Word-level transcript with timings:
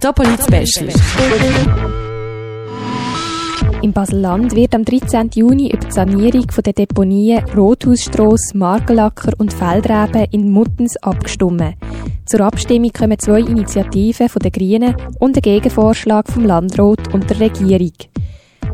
Topolit 0.00 0.40
Special. 0.44 0.88
Im 3.82 3.92
Baselland 3.92 4.54
wird 4.54 4.74
am 4.74 4.84
13. 4.84 5.30
Juni 5.34 5.72
über 5.72 5.84
die 5.86 5.90
Sanierung 5.90 6.46
der 6.46 6.72
Deponien 6.72 7.44
Rothausstrasse, 7.56 8.56
Margelacker 8.56 9.32
und 9.38 9.52
Feldreben 9.52 10.26
in 10.30 10.52
Muttens 10.52 10.96
abgestimmt. 10.98 11.74
Zur 12.26 12.40
Abstimmung 12.42 12.92
kommen 12.92 13.18
zwei 13.18 13.40
Initiativen 13.40 14.28
von 14.28 14.40
den 14.40 14.52
Grünen 14.52 14.94
und 15.18 15.36
ein 15.36 15.42
Gegenvorschlag 15.42 16.28
vom 16.28 16.44
Landrat 16.44 17.12
und 17.12 17.28
der 17.28 17.40
Regierung. 17.40 17.92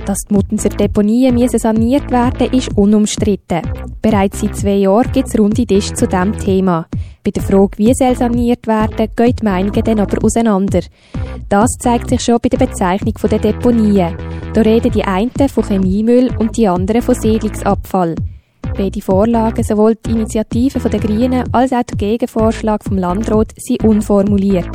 Dass 0.07 0.19
die 0.29 0.35
Muttenser 0.35 0.69
Deponien 0.69 1.49
saniert 1.49 2.11
werden 2.11 2.53
ist 2.53 2.77
unumstritten. 2.77 3.63
Bereits 4.03 4.41
seit 4.41 4.55
zwei 4.55 4.75
Jahren 4.75 5.11
gibt 5.13 5.29
es 5.29 5.39
runde 5.39 5.65
Tische 5.65 5.95
zu 5.95 6.07
diesem 6.07 6.39
Thema. 6.39 6.87
Bei 7.25 7.31
der 7.31 7.43
Frage, 7.43 7.79
wie 7.79 7.95
soll 7.95 8.15
saniert 8.15 8.67
werden, 8.67 9.09
gehen 9.17 9.37
die 9.37 9.45
Meinungen 9.45 9.83
dann 9.83 10.01
aber 10.01 10.23
auseinander. 10.23 10.81
Das 11.49 11.71
zeigt 11.79 12.11
sich 12.11 12.21
schon 12.21 12.39
bei 12.43 12.51
der 12.51 12.59
Bezeichnung 12.59 13.15
der 13.15 13.39
Deponien. 13.39 14.15
Da 14.53 14.61
reden 14.61 14.93
die 14.93 15.05
einen 15.05 15.31
von 15.49 15.65
Chemiemüll 15.65 16.37
und 16.39 16.55
die 16.57 16.69
anderen 16.69 17.01
von 17.01 17.15
Siedlungsabfall. 17.15 18.15
Beide 18.77 19.01
Vorlagen, 19.01 19.63
sowohl 19.63 19.95
die 19.95 20.11
Initiative 20.11 20.81
der 20.89 20.99
Grünen 20.99 21.45
als 21.53 21.73
auch 21.73 21.85
der 21.85 21.97
Gegenvorschlag 21.97 22.83
vom 22.83 22.99
Landrat, 22.99 23.53
sind 23.57 23.85
unformuliert. 23.85 24.69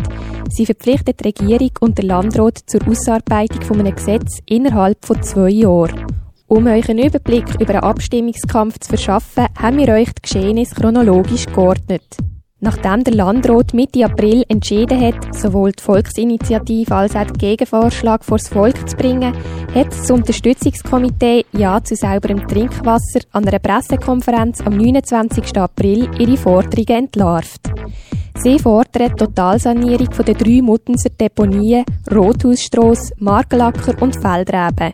Sie 0.49 0.66
verpflichtet 0.66 1.20
die 1.20 1.27
Regierung 1.27 1.71
und 1.81 1.98
der 1.98 2.05
Landrat 2.05 2.59
zur 2.66 2.88
Ausarbeitung 2.88 3.62
von 3.62 3.80
einem 3.81 3.93
Gesetz 3.93 4.40
innerhalb 4.45 5.05
von 5.05 5.21
zwei 5.21 5.49
Jahren. 5.49 6.07
Um 6.48 6.66
euch 6.67 6.90
einen 6.90 7.05
Überblick 7.05 7.59
über 7.59 7.71
einen 7.71 7.84
Abstimmungskampf 7.84 8.80
zu 8.80 8.90
verschaffen, 8.90 9.48
haben 9.57 9.77
wir 9.77 9.90
euch 9.90 10.13
die 10.13 10.21
Geschehnisse 10.21 10.76
chronologisch 10.76 11.45
geordnet. 11.48 12.18
Nachdem 12.62 13.05
der 13.05 13.13
Landrat 13.13 13.73
Mitte 13.73 14.04
April 14.04 14.44
entschieden 14.49 14.99
hat, 14.99 15.34
sowohl 15.34 15.72
die 15.72 15.81
Volksinitiative 15.81 16.94
als 16.94 17.16
auch 17.16 17.26
den 17.26 17.38
Gegenvorschlag 17.38 18.26
vor 18.26 18.38
das 18.38 18.49
Volk 18.49 18.90
zu 18.90 18.98
bringen, 18.98 19.34
hat 19.74 19.88
das 19.91 20.12
Unterstützungskomitee 20.12 21.46
Ja 21.54 21.82
zu 21.82 21.96
sauberem 21.96 22.46
Trinkwasser 22.46 23.21
an 23.32 23.48
einer 23.48 23.60
Pressekonferenz 23.60 24.60
am 24.62 24.76
29. 24.76 25.57
April 25.57 26.10
ihre 26.20 26.35
Forderungen 26.35 27.05
entlarvt. 27.05 27.71
Sie 28.35 28.60
fordern 28.60 29.10
die 29.10 29.26
Totalsanierung 29.26 30.10
der 30.10 30.35
drei 30.35 30.62
Muttenser 30.62 31.10
Deponien 31.10 31.85
Rothausstrasse, 32.12 33.13
Margelacker 33.20 34.01
und 34.01 34.21
Feldreben. 34.21 34.94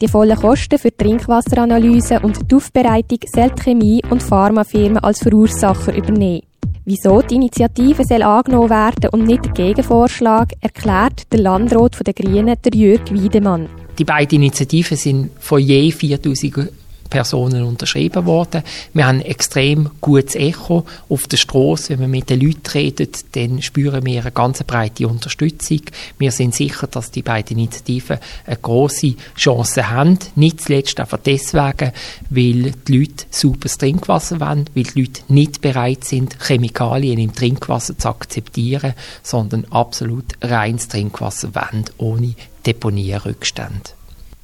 Die 0.00 0.08
vollen 0.08 0.36
Kosten 0.36 0.78
für 0.78 0.90
die 0.90 0.96
Trinkwasseranalyse 0.96 2.20
und 2.20 2.50
die 2.50 2.54
Aufbereitung 2.54 3.18
soll 3.32 3.50
die 3.50 3.62
Chemie- 3.62 4.02
und 4.10 4.22
Pharmafirmen 4.22 4.98
als 4.98 5.20
Verursacher 5.20 5.94
übernehmen. 5.94 6.42
Wieso 6.84 7.22
die 7.22 7.36
Initiative 7.36 8.04
soll 8.04 8.22
angenommen 8.22 8.70
werden 8.70 9.10
und 9.12 9.24
nicht 9.24 9.44
der 9.44 9.52
Gegenvorschlag, 9.52 10.52
erklärt 10.60 11.32
der 11.32 11.38
Landrat 11.38 12.04
der 12.04 12.12
Grünen, 12.12 12.56
der 12.64 12.74
Jörg 12.74 13.08
Wiedemann. 13.12 13.68
Die 13.96 14.04
beiden 14.04 14.42
Initiativen 14.42 14.96
sind 14.96 15.30
von 15.38 15.60
je 15.60 15.92
4000 15.92 16.81
Personen 17.12 17.64
unterschrieben 17.64 18.24
worden. 18.24 18.62
Wir 18.94 19.06
haben 19.06 19.18
ein 19.18 19.26
extrem 19.26 19.90
gutes 20.00 20.34
Echo 20.34 20.86
auf 21.10 21.26
der 21.26 21.36
Straße. 21.36 21.90
Wenn 21.90 22.00
wir 22.00 22.08
mit 22.08 22.30
den 22.30 22.40
Leuten 22.40 22.70
reden, 22.72 23.08
dann 23.32 23.60
spüren 23.60 24.06
wir 24.06 24.22
eine 24.22 24.32
ganz 24.32 24.64
breite 24.64 25.06
Unterstützung. 25.06 25.82
Wir 26.16 26.32
sind 26.32 26.54
sicher, 26.54 26.86
dass 26.86 27.10
die 27.10 27.20
beiden 27.20 27.58
Initiativen 27.58 28.16
eine 28.46 28.56
große 28.56 29.14
Chance 29.36 29.90
haben. 29.90 30.18
Nicht 30.36 30.62
zuletzt 30.62 30.98
einfach 31.00 31.18
deswegen, 31.18 31.92
weil 32.30 32.72
die 32.88 32.98
Leute 32.98 33.26
sauberes 33.28 33.76
Trinkwasser 33.76 34.40
wollen, 34.40 34.70
weil 34.74 34.84
die 34.84 35.02
Leute 35.02 35.20
nicht 35.28 35.60
bereit 35.60 36.04
sind, 36.04 36.38
Chemikalien 36.40 37.18
im 37.18 37.34
Trinkwasser 37.34 37.98
zu 37.98 38.08
akzeptieren, 38.08 38.94
sondern 39.22 39.66
absolut 39.66 40.24
reines 40.40 40.88
Trinkwasser 40.88 41.54
wollen, 41.54 41.84
ohne 41.98 42.32
Deponierrückstände. 42.64 43.90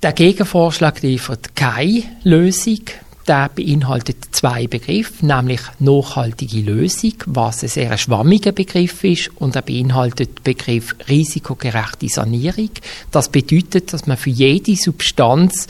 Der 0.00 0.12
Gegenvorschlag 0.12 1.02
liefert 1.02 1.56
keine 1.56 2.04
Lösung. 2.22 2.82
Der 3.28 3.50
beinhaltet 3.54 4.34
zwei 4.34 4.66
Begriffe, 4.66 5.26
nämlich 5.26 5.60
nachhaltige 5.80 6.62
Lösung, 6.62 7.12
was 7.26 7.62
ein 7.62 7.68
sehr 7.68 7.98
schwammiger 7.98 8.52
Begriff 8.52 9.04
ist, 9.04 9.30
und 9.36 9.54
er 9.54 9.60
beinhaltet 9.60 10.38
den 10.38 10.44
Begriff 10.44 10.96
risikogerechte 11.10 12.08
Sanierung. 12.08 12.70
Das 13.10 13.28
bedeutet, 13.28 13.92
dass 13.92 14.06
man 14.06 14.16
für 14.16 14.30
jede 14.30 14.76
Substanz 14.76 15.66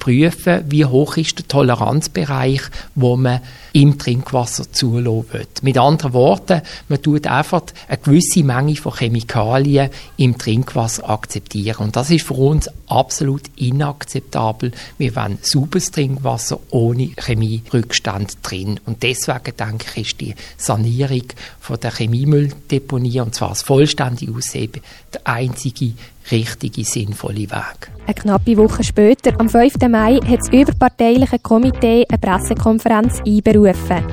prüfen, 0.00 0.64
wie 0.68 0.86
hoch 0.86 1.16
ist 1.18 1.38
der 1.38 1.46
Toleranzbereich, 1.46 2.62
wo 2.96 3.16
man 3.16 3.42
im 3.72 3.96
Trinkwasser 3.96 4.72
zulassen 4.72 5.32
will. 5.32 5.46
Mit 5.62 5.78
anderen 5.78 6.14
Worten, 6.14 6.62
man 6.88 7.00
tut 7.00 7.28
einfach 7.28 7.62
eine 7.86 7.98
gewisse 7.98 8.42
Menge 8.42 8.74
von 8.74 8.94
Chemikalien 8.94 9.90
im 10.16 10.36
Trinkwasser 10.36 11.08
akzeptieren. 11.08 11.84
Und 11.84 11.96
das 11.96 12.10
ist 12.10 12.26
für 12.26 12.34
uns 12.34 12.68
absolut 12.88 13.42
inakzeptabel. 13.56 14.72
Wir 14.96 15.14
wollen 15.14 15.38
sauberes 15.42 15.90
Trinkwasser 15.90 16.58
ohne 16.70 16.87
Chemierückstand 16.94 18.38
drin. 18.42 18.80
Und 18.86 19.02
deswegen 19.02 19.56
denke 19.56 19.86
ich, 19.94 20.08
ist 20.08 20.20
die 20.20 20.34
Sanierung 20.56 21.24
von 21.60 21.80
der 21.80 21.92
Chemiemülldeponie, 21.92 23.20
und 23.20 23.34
zwar 23.34 23.50
das 23.50 23.62
vollständige 23.62 24.32
Ausheben, 24.32 24.82
der 25.12 25.20
einzige 25.24 25.92
richtige, 26.30 26.84
sinnvolle 26.84 27.50
Weg. 27.50 27.90
Eine 28.06 28.14
knappe 28.14 28.56
Woche 28.56 28.84
später, 28.84 29.38
am 29.38 29.48
5. 29.48 29.74
Mai, 29.88 30.20
hat 30.26 30.40
das 30.40 30.48
überparteiliche 30.48 31.38
Komitee 31.38 32.04
eine 32.08 32.18
Pressekonferenz 32.18 33.20
einberufen. 33.26 34.04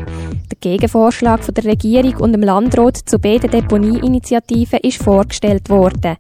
Der 0.51 0.57
Gegenvorschlag 0.59 1.43
von 1.43 1.53
der 1.53 1.65
Regierung 1.65 2.15
und 2.17 2.33
dem 2.33 2.43
Landrat 2.43 2.97
zu 2.97 3.19
beiden 3.19 3.51
Deponieinitiativen 3.51 4.79
ist 4.79 5.01
vorgestellt 5.01 5.69
worden. 5.69 6.17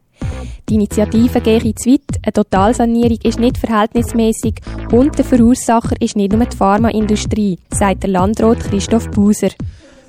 Die 0.67 0.75
Initiative 0.75 1.41
geht 1.41 1.79
zu 1.79 1.91
weit, 1.91 2.01
eine 2.23 2.33
Totalsanierung 2.33 3.19
ist 3.23 3.39
nicht 3.39 3.57
verhältnismäßig 3.59 4.55
und 4.91 5.15
der 5.15 5.25
Verursacher 5.25 5.95
ist 5.99 6.15
nicht 6.15 6.33
nur 6.33 6.43
die 6.43 6.57
Pharmaindustrie, 6.57 7.59
sagt 7.69 8.01
der 8.01 8.09
Landrat 8.09 8.61
Christoph 8.61 9.11
Buser. 9.11 9.49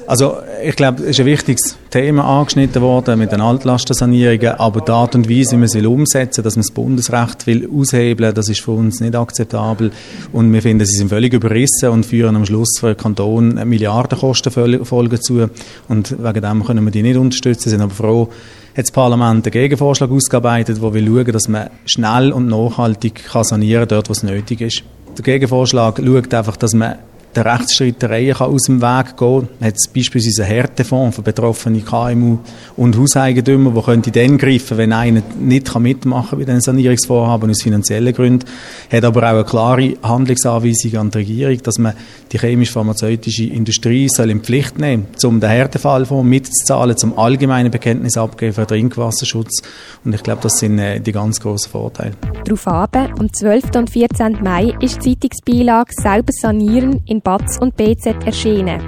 Also 0.06 0.36
ich 0.62 0.76
glaube, 0.76 1.02
es 1.02 1.10
ist 1.10 1.20
ein 1.20 1.26
wichtiges 1.26 1.76
Thema 1.90 2.24
angeschnitten 2.24 2.80
worden 2.80 3.18
mit 3.18 3.32
den 3.32 3.40
Altlastensanierungen, 3.40 4.52
aber 4.52 4.80
die 4.80 4.92
Art 4.92 5.16
und 5.16 5.28
Weise, 5.28 5.52
wie 5.52 5.56
man 5.56 5.68
sie 5.68 5.84
umsetzen 5.84 6.44
dass 6.44 6.54
man 6.54 6.62
das 6.62 6.70
Bundesrecht 6.70 7.46
will 7.48 7.68
aushebeln, 7.68 8.32
das 8.32 8.48
ist 8.48 8.60
für 8.60 8.70
uns 8.70 9.00
nicht 9.00 9.16
akzeptabel. 9.16 9.90
Und 10.32 10.52
wir 10.52 10.62
finden, 10.62 10.86
sie 10.86 10.98
sind 10.98 11.08
völlig 11.08 11.32
überrissen 11.32 11.88
und 11.90 12.06
führen 12.06 12.36
am 12.36 12.46
Schluss 12.46 12.78
für 12.78 12.94
den 12.94 12.96
Kanton 12.96 13.54
Milliardenkosten 13.68 14.52
folgen 14.84 15.20
zu. 15.20 15.48
Und 15.88 16.16
wegen 16.22 16.40
dem 16.40 16.64
können 16.64 16.84
wir 16.84 16.92
die 16.92 17.02
nicht 17.02 17.16
unterstützen, 17.16 17.70
sind 17.70 17.80
aber 17.80 17.94
froh, 17.94 18.28
hat 18.76 18.84
das 18.84 18.92
Parlament 18.92 19.44
einen 19.44 19.52
Gegenvorschlag 19.52 20.10
ausgearbeitet, 20.10 20.80
wo 20.80 20.94
wir 20.94 21.04
schauen, 21.04 21.32
dass 21.32 21.48
man 21.48 21.70
schnell 21.84 22.30
und 22.30 22.46
nachhaltig 22.46 23.24
kann 23.24 23.42
sanieren 23.42 23.88
kann, 23.88 23.96
dort, 23.96 24.08
wo 24.08 24.12
es 24.12 24.22
nötig 24.22 24.60
ist. 24.60 24.82
Der 25.16 25.24
Gegenvorschlag 25.24 26.00
schaut 26.04 26.32
einfach, 26.32 26.56
dass 26.56 26.74
man 26.74 26.96
der 27.36 27.44
Rechtsstreitereien 27.44 28.36
aus 28.36 28.62
dem 28.62 28.80
Weg 28.80 29.16
gehen 29.16 29.48
kann. 29.60 29.68
Hat 29.68 29.76
beispielsweise 29.94 30.44
einen 30.44 30.52
Härtefonds 30.52 31.16
für 31.16 31.22
betroffene 31.22 31.80
KMU 31.80 32.38
und 32.76 32.96
Hauseigentümer, 32.98 33.74
wo 33.74 33.82
könnte 33.82 34.10
dann 34.10 34.38
greifen, 34.38 34.78
wenn 34.78 34.92
einer 34.92 35.22
nicht 35.38 35.78
mitmachen 35.78 36.30
kann 36.30 36.38
bei 36.38 36.44
den 36.44 36.60
Sanierungsvorhaben 36.60 37.50
aus 37.50 37.62
finanziellen 37.62 38.14
Gründen. 38.14 38.46
Hat 38.90 39.04
aber 39.04 39.22
auch 39.22 39.34
eine 39.34 39.44
klare 39.44 39.94
Handlungsanweisung 40.02 40.96
an 40.96 41.10
die 41.10 41.18
Regierung, 41.18 41.62
dass 41.62 41.78
man 41.78 41.94
die 42.32 42.38
chemisch-pharmazeutische 42.38 43.44
Industrie 43.44 44.08
soll 44.08 44.30
in 44.30 44.40
Pflicht 44.40 44.78
nehmen, 44.78 45.06
um 45.22 45.40
den 45.40 45.50
Härtefallfonds 45.50 46.28
mitzuzahlen, 46.28 46.96
zum 46.96 47.18
allgemeinen 47.18 47.70
Bekenntnis 47.70 48.16
abgeben 48.16 48.54
für 48.54 48.66
Trinkwasserschutz. 48.66 49.62
Und 50.04 50.14
ich 50.14 50.22
glaube, 50.22 50.42
das 50.42 50.58
sind 50.58 50.78
äh, 50.78 51.00
die 51.00 51.12
ganz 51.12 51.40
grossen 51.40 51.70
Vorteile. 51.70 52.12
Daraufhin, 52.44 53.12
am 53.18 53.32
12. 53.32 53.64
und 53.76 53.90
14. 53.90 54.38
Mai, 54.42 54.74
ist 54.80 55.04
die 55.04 55.18
Zeitungsbeilage 55.18 55.92
«Selber 55.92 56.32
sanieren» 56.32 57.02
in 57.06 57.20
BATS 57.26 57.58
und 57.58 57.76
BZ 57.76 58.24
erschienen. 58.24 58.80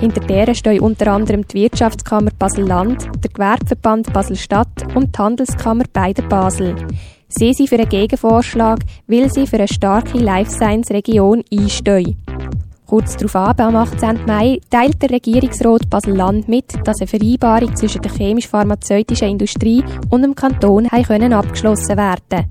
Hinter 0.00 0.20
der 0.20 0.52
stehen 0.56 0.80
unter 0.80 1.12
anderem 1.12 1.46
die 1.46 1.62
Wirtschaftskammer 1.62 2.32
Basel-Land, 2.36 3.08
der 3.22 3.30
Gewerbeverband 3.30 4.12
Basel-Stadt 4.12 4.96
und 4.96 5.14
die 5.14 5.18
Handelskammer 5.22 5.84
beider 5.92 6.24
Basel. 6.24 6.74
Sie 7.28 7.52
sind 7.52 7.68
für 7.68 7.76
einen 7.76 7.88
Gegenvorschlag, 7.88 8.80
weil 9.06 9.30
sie 9.30 9.46
für 9.46 9.58
eine 9.58 9.68
starke 9.68 10.18
Life 10.18 10.50
Science 10.50 10.90
Region 10.90 11.44
einstehen. 11.52 12.16
Kurz 12.86 13.16
darauf, 13.16 13.56
am 13.60 13.76
18. 13.76 14.26
Mai, 14.26 14.58
teilt 14.68 15.00
der 15.00 15.10
Regierungsrat 15.10 15.88
Basel-Land 15.88 16.48
mit, 16.48 16.72
dass 16.82 17.00
eine 17.00 17.06
Vereinbarung 17.06 17.76
zwischen 17.76 18.02
der 18.02 18.10
chemisch-pharmazeutischen 18.10 19.28
Industrie 19.28 19.84
und 20.10 20.22
dem 20.22 20.34
Kanton 20.34 20.86
abgeschlossen 20.86 21.96
werden 21.96 22.20
konnte. 22.28 22.48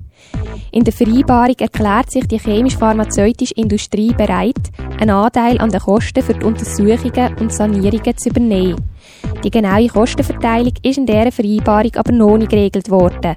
In 0.72 0.84
der 0.84 0.92
Vereinbarung 0.92 1.56
erklärt 1.58 2.10
sich 2.10 2.26
die 2.26 2.38
chemisch-pharmazeutische 2.38 3.54
Industrie 3.54 4.12
bereit, 4.12 4.70
einen 5.00 5.10
Anteil 5.10 5.58
an 5.58 5.70
den 5.70 5.80
Kosten 5.80 6.22
für 6.22 6.34
die 6.34 6.44
Untersuchungen 6.44 7.36
und 7.40 7.52
Sanierungen 7.52 8.16
zu 8.16 8.28
übernehmen. 8.28 8.76
Die 9.44 9.50
genaue 9.50 9.88
Kostenverteilung 9.88 10.72
ist 10.82 10.98
in 10.98 11.06
dieser 11.06 11.32
Vereinbarung 11.32 11.94
aber 11.96 12.12
noch 12.12 12.38
nicht 12.38 12.50
geregelt 12.50 12.90
worden. 12.90 13.36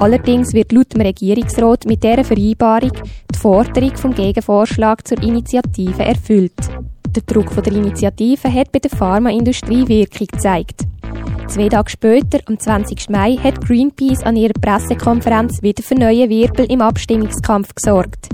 Allerdings 0.00 0.52
wird 0.52 0.72
laut 0.72 0.92
dem 0.92 1.02
Regierungsrat 1.02 1.86
mit 1.86 2.02
dieser 2.02 2.24
Vereinbarung 2.24 2.92
die 3.32 3.38
Forderung 3.38 3.96
vom 3.96 4.14
Gegenvorschlag 4.14 5.06
zur 5.06 5.22
Initiative 5.22 6.02
erfüllt. 6.02 6.52
Der 7.14 7.22
Druck 7.22 7.52
von 7.52 7.62
der 7.62 7.74
Initiative 7.74 8.52
hat 8.52 8.72
bei 8.72 8.80
der 8.80 8.90
Pharmaindustrie 8.90 9.86
Wirkung 9.86 10.26
gezeigt. 10.26 10.80
Zwei 11.48 11.68
Tage 11.68 11.90
später, 11.90 12.38
am 12.46 12.58
20. 12.58 13.10
Mai, 13.10 13.36
hat 13.36 13.60
Greenpeace 13.60 14.22
an 14.22 14.36
ihrer 14.36 14.54
Pressekonferenz 14.54 15.62
wieder 15.62 15.82
für 15.82 15.94
neue 15.94 16.28
Wirbel 16.28 16.70
im 16.70 16.80
Abstimmungskampf 16.80 17.74
gesorgt. 17.74 18.28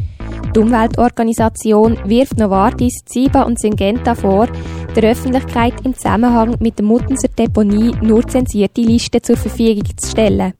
Die 0.54 0.58
Umweltorganisation 0.58 1.98
wirft 2.04 2.38
Novartis, 2.38 3.00
Ziba 3.04 3.42
und 3.42 3.60
Syngenta 3.60 4.14
vor, 4.14 4.48
der 4.96 5.10
Öffentlichkeit 5.10 5.74
im 5.84 5.94
Zusammenhang 5.94 6.56
mit 6.60 6.78
der 6.78 6.86
Muttenser 6.86 7.28
Deponie 7.28 7.92
nur 8.00 8.26
zensierte 8.26 8.80
Listen 8.80 9.22
zur 9.22 9.36
Verfügung 9.36 9.96
zu 9.96 10.10
stellen. 10.10 10.54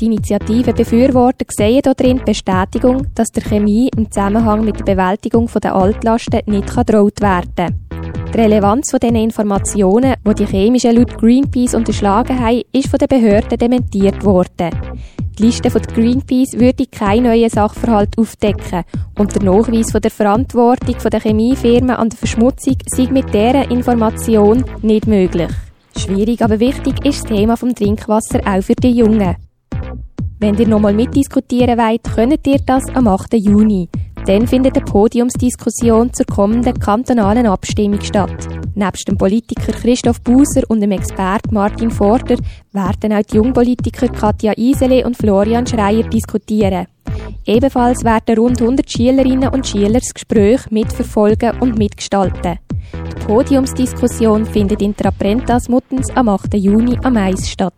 Die 0.00 0.06
Initiative 0.06 0.72
Befürworter 0.72 1.46
sehen 1.48 1.82
darin 1.82 2.20
Bestätigung, 2.24 3.06
dass 3.14 3.28
der 3.28 3.44
Chemie 3.44 3.90
im 3.96 4.10
Zusammenhang 4.10 4.64
mit 4.64 4.78
der 4.78 4.84
Bewältigung 4.84 5.48
der 5.62 5.74
Altlasten 5.74 6.40
nicht 6.46 6.74
gedroht 6.74 7.20
werden 7.20 7.52
kann. 7.56 7.85
Die 8.36 8.42
Relevanz 8.42 8.90
dieser 8.90 9.14
Informationen, 9.14 10.12
die 10.28 10.34
die 10.34 10.44
chemischen 10.44 10.94
laut 10.94 11.16
Greenpeace 11.16 11.72
unterschlagen 11.72 12.38
haben, 12.38 12.60
ist 12.70 12.88
von 12.88 12.98
den 12.98 13.08
Behörden 13.08 13.56
dementiert 13.56 14.22
worden. 14.26 14.72
Die 15.38 15.44
Liste 15.44 15.70
von 15.70 15.80
Greenpeace 15.80 16.52
würde 16.52 16.84
keinen 16.84 17.22
neuen 17.22 17.48
Sachverhalt 17.48 18.18
aufdecken 18.18 18.84
und 19.18 19.34
der 19.34 19.42
Nachweis 19.42 19.90
von 19.90 20.02
der 20.02 20.10
Verantwortung 20.10 20.96
der 21.10 21.20
Chemiefirmen 21.20 21.96
an 21.96 22.10
der 22.10 22.18
Verschmutzung 22.18 22.76
sei 22.84 23.08
mit 23.10 23.32
dieser 23.32 23.70
Information 23.70 24.66
nicht 24.82 25.06
möglich. 25.06 25.48
Schwierig, 25.96 26.42
aber 26.42 26.60
wichtig 26.60 27.06
ist 27.06 27.22
das 27.22 27.30
Thema 27.30 27.56
vom 27.56 27.74
Trinkwasser 27.74 28.40
auch 28.46 28.62
für 28.62 28.74
die 28.74 28.98
Jungen. 28.98 29.36
Wenn 30.40 30.58
ihr 30.58 30.68
nochmal 30.68 30.92
mitdiskutieren 30.92 31.78
wollt, 31.78 32.02
könnt 32.14 32.46
ihr 32.46 32.58
das 32.66 32.84
am 32.94 33.08
8. 33.08 33.32
Juni. 33.32 33.88
Dann 34.26 34.48
findet 34.48 34.76
eine 34.76 34.84
Podiumsdiskussion 34.84 36.12
zur 36.12 36.26
kommenden 36.26 36.78
kantonalen 36.80 37.46
Abstimmung 37.46 38.00
statt. 38.00 38.48
Nebst 38.74 39.06
dem 39.06 39.16
Politiker 39.16 39.72
Christoph 39.72 40.20
Buser 40.20 40.62
und 40.68 40.80
dem 40.80 40.90
Expert 40.90 41.52
Martin 41.52 41.92
Forder 41.92 42.36
werden 42.72 43.12
auch 43.12 43.22
die 43.22 43.36
Jungpolitiker 43.36 44.08
Katja 44.08 44.52
Isele 44.56 45.06
und 45.06 45.16
Florian 45.16 45.64
Schreier 45.64 46.02
diskutieren. 46.02 46.86
Ebenfalls 47.46 48.02
werden 48.02 48.36
rund 48.36 48.60
100 48.60 48.90
Schülerinnen 48.90 49.48
und 49.50 49.66
Schüler 49.66 50.00
das 50.00 50.12
Gespräch 50.12 50.70
mitverfolgen 50.70 51.60
und 51.60 51.78
mitgestalten. 51.78 52.58
Die 52.92 53.26
Podiumsdiskussion 53.26 54.44
findet 54.44 54.82
in 54.82 54.96
Traprentas 54.96 55.68
Muttens 55.68 56.10
am 56.16 56.28
8. 56.28 56.54
Juni 56.54 56.98
am 57.04 57.14
Mais 57.14 57.48
statt. 57.48 57.74